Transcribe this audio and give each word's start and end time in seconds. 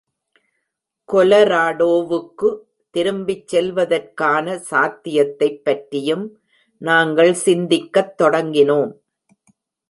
கொலராடோவுக்கு 1.09 2.49
திரும்பிச் 2.89 3.55
செல்வதற்கான 3.55 4.55
சாத்தியத்தை 4.55 5.49
பற்றியும் 5.57 6.25
நாங்கள் 6.81 7.33
சிந்திக்கத் 7.33 8.15
தொடங்கினோம். 8.21 8.91